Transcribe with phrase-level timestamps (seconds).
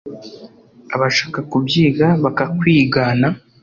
[0.95, 3.27] Abashaka kubyiga bakakwigana